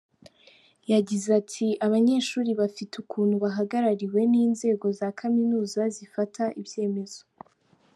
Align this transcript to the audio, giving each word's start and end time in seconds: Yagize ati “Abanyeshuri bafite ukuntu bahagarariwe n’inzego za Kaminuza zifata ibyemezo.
Yagize 0.91 1.27
ati 1.41 1.67
“Abanyeshuri 1.85 2.51
bafite 2.61 2.93
ukuntu 3.03 3.35
bahagarariwe 3.43 4.19
n’inzego 4.31 4.85
za 4.99 5.07
Kaminuza 5.19 5.81
zifata 5.95 6.43
ibyemezo. 6.61 7.21